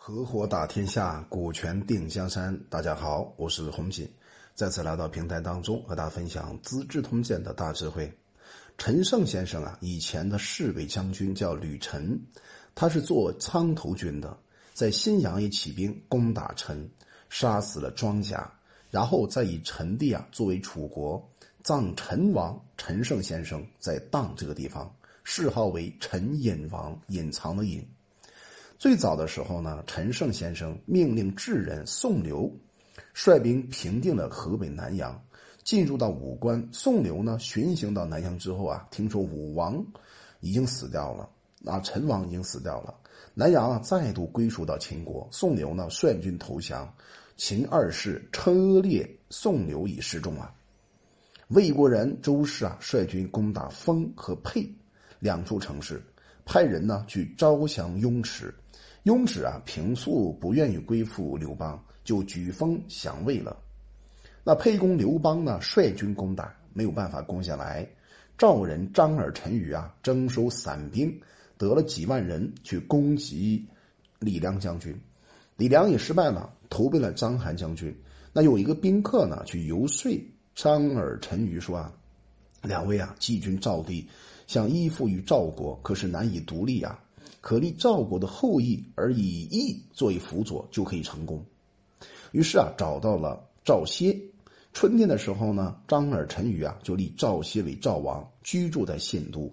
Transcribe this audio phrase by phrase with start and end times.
[0.00, 2.56] 合伙打天下，股权定江山。
[2.70, 4.08] 大家好，我是洪锦，
[4.54, 8.10] 再次来到平台当中，和大家分享《资治通鉴》的大智慧。
[8.78, 12.18] 陈胜先生啊，以前的侍卫将军叫吕臣，
[12.76, 14.38] 他是做苍头军的，
[14.72, 16.88] 在新阳也起兵攻打陈，
[17.28, 18.48] 杀死了庄稼，
[18.90, 21.28] 然后再以陈地啊作为楚国，
[21.62, 24.90] 葬陈王陈胜先生在砀这个地方，
[25.24, 27.86] 谥号为陈隐王，隐藏的隐。
[28.78, 32.48] 最早的时候呢，陈胜先生命令智人宋刘
[33.12, 35.20] 率兵平定了河北南阳，
[35.64, 36.64] 进入到武关。
[36.70, 39.84] 宋刘呢巡行到南阳之后啊，听说武王
[40.38, 41.28] 已经死掉了，
[41.64, 42.94] 啊，陈王已经死掉了，
[43.34, 45.28] 南阳啊再度归属到秦国。
[45.32, 46.88] 宋刘呢率军投降，
[47.36, 50.54] 秦二世车裂宋刘以示众啊。
[51.48, 54.72] 魏国人周氏啊率军攻打丰和沛
[55.18, 56.00] 两处城市，
[56.48, 58.52] 派人呢去招降雍齿。
[59.02, 63.54] 雍齿啊，平素不愿意归附刘邦，就举封降魏了。
[64.42, 67.86] 那沛公刘邦呢，率军攻打，没有办法攻下来。
[68.38, 71.20] 赵人张耳、陈馀啊，征收散兵，
[71.58, 73.66] 得了几万人去攻击
[74.18, 74.98] 李良将军。
[75.56, 77.94] 李良也失败了，投奔了章邯将军。
[78.32, 80.10] 那有一个宾客呢，去游说
[80.54, 81.92] 张耳、陈馀说啊，
[82.62, 84.08] 两位啊，季军赵地，
[84.48, 86.98] 想依附于赵国，可是难以独立啊。
[87.42, 91.44] 可立赵国的后裔，而以义作为辅佐，就可以成功。
[92.32, 94.18] 于是啊，找到了赵歇。
[94.72, 99.52] 春天的时候呢，张耳、陈馀啊，就立赵歇为赵王，居住在信都。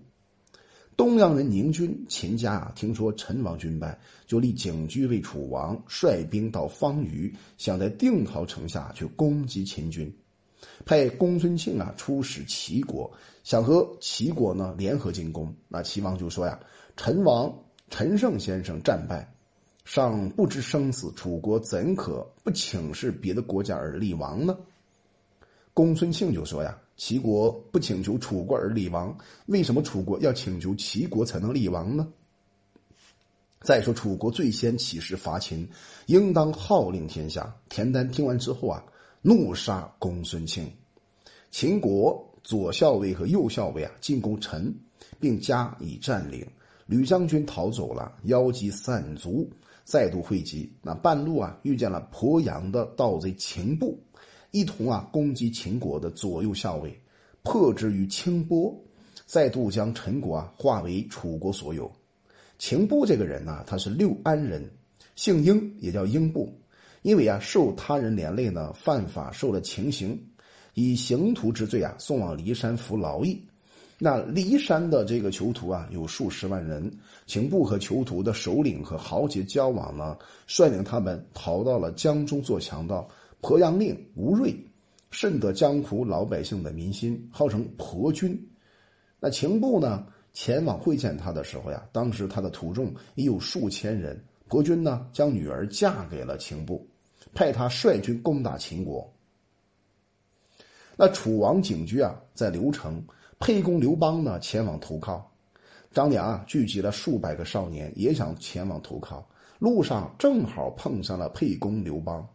[0.95, 10.09] 东阳人宁军秦家啊，听说陈王军败，就立景驹为楚王，率兵到方隅，想在定陶城下去攻击秦军。
[10.85, 13.11] 派公孙庆啊出使齐国，
[13.43, 15.55] 想和齐国呢联合进攻。
[15.67, 16.59] 那齐王就说呀
[16.97, 17.53] ：“陈王。”
[17.87, 19.31] 陈胜先生战败，
[19.85, 24.57] 尚不知生死，楚国怎可不请示别的国家而立王呢？
[25.71, 29.15] 公孙庆就说：“呀，齐国不请求楚国而立王，
[29.45, 32.07] 为什么楚国要请求齐国才能立王呢？
[33.61, 35.69] 再说楚国最先起事伐秦，
[36.07, 38.83] 应当号令天下。”田丹听完之后啊，
[39.27, 40.71] 怒杀公孙庆。
[41.49, 44.71] 秦国左校尉和右校尉啊进攻陈，
[45.19, 46.45] 并加以占领。
[46.85, 49.49] 吕将军逃走了，邀集散卒
[49.83, 50.71] 再度汇集。
[50.79, 53.99] 那半路啊，遇见了鄱阳的盗贼秦布，
[54.51, 56.95] 一同啊攻击秦国的左右校尉，
[57.41, 58.79] 破之于清波，
[59.25, 61.91] 再度将陈国啊化为楚国所有。
[62.59, 64.69] 秦布这个人呢，他是六安人，
[65.15, 66.55] 姓英，也叫英布。
[67.05, 70.19] 因为啊受他人连累呢，犯法受了情刑，
[70.73, 73.39] 以刑徒之罪啊送往骊山服劳役。
[73.99, 76.91] 那骊山的这个囚徒啊，有数十万人。
[77.27, 80.17] 秦布和囚徒的首领和豪杰交往呢，
[80.47, 83.07] 率领他们逃到了江中做强盗。
[83.39, 84.55] 鄱阳令吴瑞
[85.11, 88.35] 甚得江湖老百姓的民心，号称鄱君。
[89.19, 94.19] 那秦布呢，前往会见他的时候呀，当时他的徒众已有数千人。
[94.49, 96.87] 鄱君呢，将女儿嫁给了秦布，
[97.35, 99.07] 派他率军攻打秦国。
[100.97, 103.05] 那楚王景居啊，在刘城。
[103.37, 105.29] 沛公刘邦呢前往投靠，
[105.91, 109.27] 张良啊聚集了数百个少年，也想前往投靠。
[109.59, 112.25] 路上正好碰上了沛公刘邦，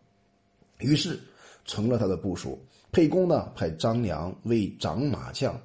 [0.78, 1.18] 于是
[1.64, 2.62] 成了他的部属。
[2.92, 5.58] 沛公呢派张良为长马将，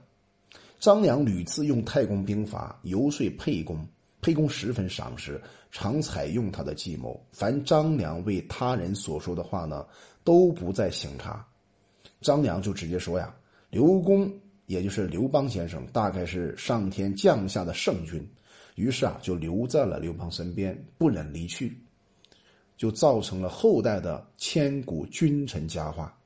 [0.79, 3.85] 张良屡次用太公兵法游说沛公，
[4.25, 7.23] 沛公十分赏识，常采用他的计谋。
[7.31, 9.85] 凡张良为他人所说的话呢，
[10.23, 11.45] 都不再行差。
[12.21, 13.31] 张良就直接说呀
[13.69, 14.27] ：“刘公。”
[14.65, 18.27] 也就是刘邦先生，大概是上天降下的圣君，
[18.73, 21.77] 于是啊，就留在了刘邦身边，不忍离去，
[22.75, 26.17] 就造成了后代的千古君臣佳话。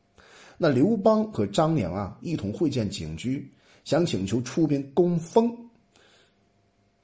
[0.58, 3.52] 那刘邦和张良啊，一同会见景驹，
[3.84, 5.69] 想请求出兵攻封。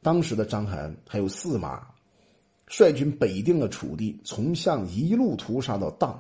[0.06, 1.82] 当时的章邯还有驷马，
[2.68, 6.16] 率军北定了楚地，从项一路屠杀到砀。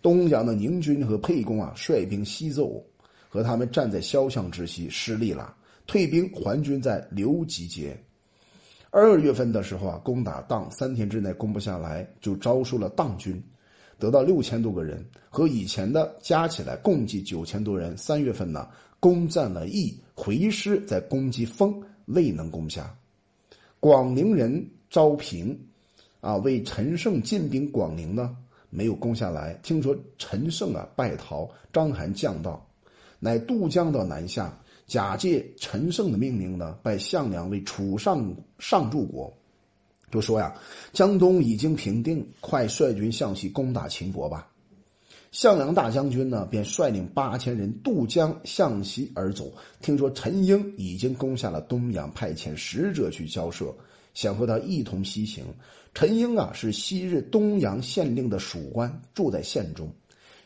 [0.00, 2.82] 东阳的宁军和沛公啊，率兵西奏。
[3.28, 5.54] 和他们站在萧相之西，失利了，
[5.86, 7.94] 退兵还军在刘集结。
[8.88, 13.38] 二月份的时候啊，攻打砀，三天之内攻不下来，就招收了砀军，
[13.98, 17.94] 得到六千多个人，和以前的加起来共计九千多人。
[17.98, 18.66] 三月份呢，
[18.98, 22.96] 攻占了邑，回师在攻击丰，未能攻下。
[23.86, 25.56] 广陵人招平，
[26.20, 28.36] 啊，为陈胜进兵广陵呢，
[28.68, 29.54] 没有攻下来。
[29.62, 32.68] 听说陈胜啊败逃，章邯降道。
[33.20, 34.52] 乃渡江到南下，
[34.88, 39.32] 假借陈胜的命令呢，拜项梁为楚上上柱国，
[40.10, 40.52] 就说呀，
[40.92, 44.48] 江东已经平定，快率军向西攻打秦国吧。
[45.38, 49.52] 项梁大将军呢，便率领八千人渡江向西而走。
[49.82, 53.66] 听说陈英已经攻下了东阳，派遣使者去交涉，
[54.14, 55.44] 想和他一同西行。
[55.92, 59.92] 陈英啊，是昔日东阳县令的属官，住在县中，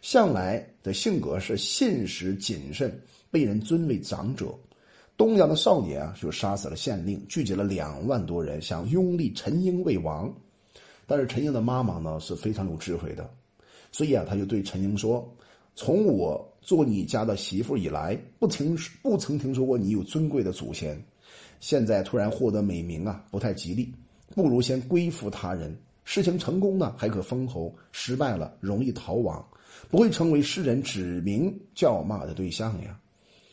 [0.02, 3.00] 向来的性格是信实谨慎，
[3.30, 4.52] 被人尊为长者。
[5.16, 10.34] 东阳的少年啊，就杀死了县令，聚集了两万多人，想拥立陈英为王。
[11.06, 13.30] 但是陈英的妈妈呢，是非常有智慧的。
[13.92, 15.28] 所以啊，他就对陈英说
[15.74, 21.00] ：“从我做你家的媳妇以来，不听不曾听说过你有尊贵的祖先。
[21.58, 23.92] 现在突然获得美名啊，不太吉利，
[24.34, 25.76] 不如先归附他人。
[26.04, 29.44] 事情成功呢，还可封侯；失败了，容易逃亡，
[29.90, 32.98] 不会成为世人指名叫骂的对象呀。”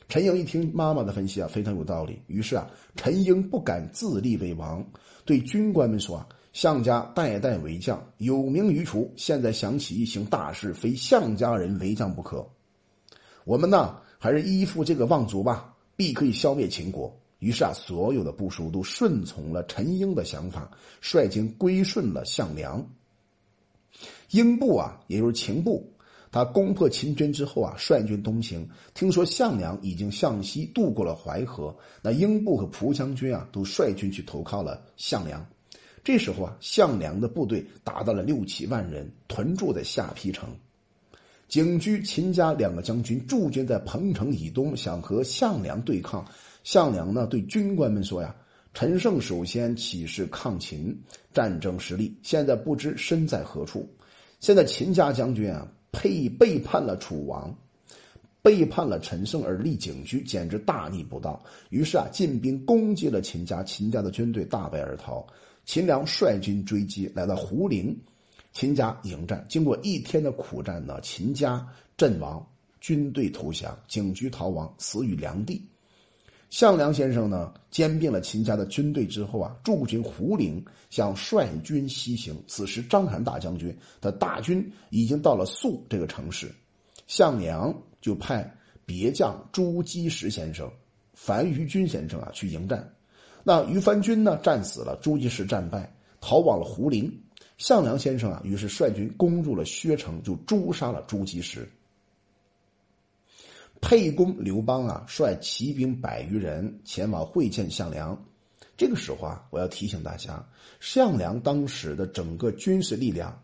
[0.08, 2.18] 陈英一听妈妈的分析啊，非常有道理。
[2.28, 4.86] 于是啊，陈英不敢自立为王，
[5.26, 6.28] 对军官们说啊。
[6.58, 9.14] 项家代代为将，有名于楚。
[9.16, 12.44] 现在想起一行大事，非项家人为将不可。
[13.46, 17.16] 我们呢，还是依附这个望族吧，必可以消灭秦国。
[17.38, 20.68] 于是啊，所有的部署都顺从了陈英的想法，
[21.00, 22.84] 率军归顺了项梁。
[24.32, 25.88] 英部啊，也就是秦部，
[26.32, 28.68] 他攻破秦军之后啊，率军东行。
[28.96, 35.48] 听说项梁已经向西渡过了淮河，那英部和蒲将军啊，都率军去投靠了项梁。
[36.08, 40.48] 这时候啊，项梁的部队达到了六七万人，屯驻在下邳城。
[41.50, 46.26] 景驹、秦家两个将军驻军在彭城以东，想和项梁对抗。
[46.64, 48.34] 项梁呢，对军官们说呀
[48.74, 50.98] ：“陈胜首先起事抗秦，
[51.34, 53.86] 战争失利，现在不知身在何处。
[54.40, 57.54] 现在秦家将军啊，背背叛了楚王，
[58.42, 61.44] 背叛了陈胜而立景驹，简直大逆不道。
[61.70, 65.28] 于是啊，进兵攻击了秦家，秦家的军队大败而逃。”
[65.68, 67.94] 秦良率军追击，来到胡陵，
[68.54, 69.46] 秦家迎战。
[69.50, 71.68] 经过一天的苦战呢，秦家
[71.98, 72.44] 阵亡，
[72.80, 75.62] 军队投降，景驹逃亡，死于梁地。
[76.50, 82.42] 项梁先生呢，兼并了秦家的军队之后啊，驻军胡陵，想率军西行。
[82.48, 86.50] 此时章邯大将军的大军已经到了宿这个城市，
[87.08, 88.50] 项梁就派
[88.86, 90.72] 别将朱基石先生、
[91.14, 92.90] 樊于君先生啊去迎战。
[93.48, 94.38] 那于藩军呢？
[94.44, 95.90] 战死了，朱吉士战败，
[96.20, 97.10] 逃往了胡陵。
[97.58, 101.66] 项梁先生啊，于是率军攻入了薛城，就诛杀了朱吉时。
[103.80, 108.22] 沛公刘邦啊，率骑兵百余人前往会见项梁。
[108.76, 110.46] 这个时候啊，我要提醒大家，
[110.82, 113.42] 项梁当时的整个军事力量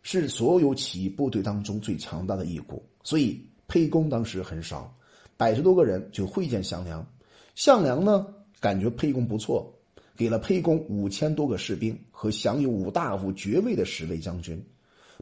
[0.00, 4.90] 是所有起义部队当中最强大的一股，所以沛公当时很少，
[5.36, 7.06] 百十多个人就会见项梁。
[7.54, 8.26] 项梁呢？
[8.66, 9.72] 感觉沛公不错，
[10.16, 14.60] 给了沛公五千多个士兵和享有五大夫爵位的十位将军。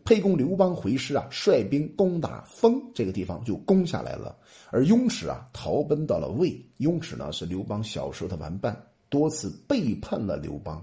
[0.02, 4.34] 沛公刘邦回师啊，率兵攻打丰这个地方，就攻下来了。
[4.70, 6.58] 而雍齿啊，逃奔到了魏。
[6.78, 8.74] 雍齿呢，是刘邦小时候的玩伴，
[9.10, 10.82] 多次背叛了刘邦。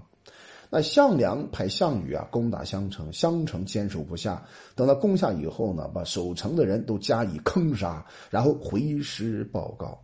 [0.70, 4.40] 那项梁派项羽啊，攻打襄城，襄城坚守不下。
[4.76, 10.00] 等到攻下以后呢，把守城的人都加以坑杀，然后回师报告。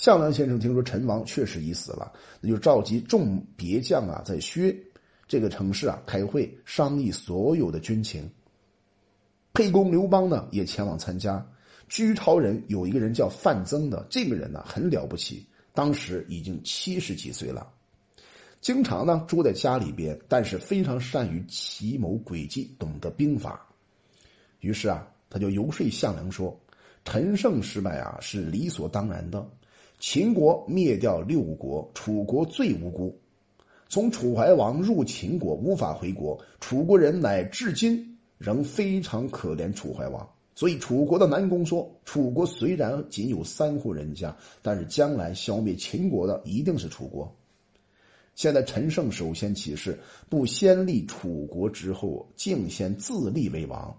[0.00, 2.10] 项梁先生听说陈王确实已死了，
[2.40, 4.74] 那就召集众别将啊，在薛
[5.28, 8.26] 这个城市啊开会商议所有的军情。
[9.52, 11.46] 沛公刘邦呢也前往参加。
[11.86, 17.70] 居巢人有一个人叫范增的，这个人呢很了不起，当时已经七十几岁了，
[18.62, 23.68] 经常呢住在家里边，但是非常善于奇谋诡计，懂得兵法。
[24.60, 26.58] 于是啊，他就游说项梁说
[27.04, 29.46] ：“陈胜失败啊，是理所当然的。”
[30.00, 33.14] 秦国灭掉六国，楚国最无辜。
[33.86, 40.26] 从楚怀王入秦国无法回国，楚国人乃至今仍非常可怜楚怀王。
[40.54, 47.30] 所以楚国的南宫说：“楚国虽然仅有三户人家，但是将来消灭秦国的一定是楚国。”
[48.34, 49.98] 现在陈胜首先起事，
[50.30, 53.94] 不先立楚国之后，竟先自立为王。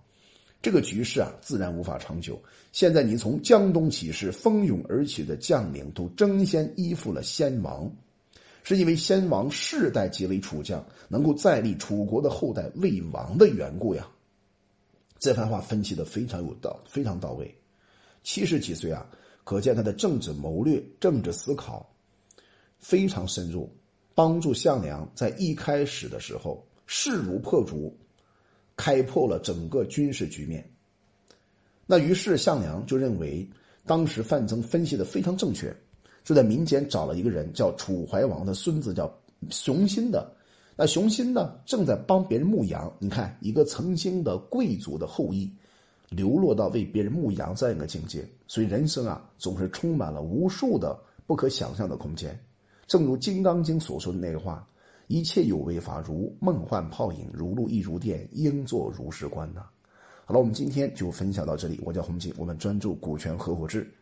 [0.62, 2.40] 这个局势啊，自然无法长久。
[2.72, 7.92] 现在你从江东起事，蜂拥而起的将领都争先依附了先王，
[8.62, 14.08] 是因为先王世代皆为楚将，能够再立楚国的后代为王的缘故呀。
[15.20, 17.56] 这番话分析的非常有道，非常到位。
[18.24, 19.10] 七十几岁啊，
[19.44, 21.92] 可见他的政治谋略、政治思考
[22.78, 23.68] 非常深入，
[24.14, 27.98] 帮助项梁在一开始的时候势如破竹。
[28.76, 30.68] 开破了整个军事局面，
[31.86, 33.48] 那于是项梁就认为，
[33.86, 35.76] 当时范增分析的非常正确，
[36.24, 39.14] 就在民间找了一个人，叫楚怀王的孙子，叫
[39.50, 40.34] 熊心的，
[40.76, 42.92] 那熊心呢，正在帮别人牧羊。
[42.98, 45.52] 你看，一个曾经的贵族的后裔，
[46.10, 48.28] 流落到为别人牧羊这样一个境界。
[48.48, 52.38] 所以人生啊，总是充满了无数的不可想象的空间。
[52.88, 54.68] 正如《金刚经》所说的那个话
[55.12, 59.62] ：“一切有为法，如梦幻泡影，如露亦如电，应作如是观。”呐。
[60.24, 61.78] 好了，我们今天就分享到这里。
[61.84, 63.94] 我叫洪锦，我们专注股权合伙制。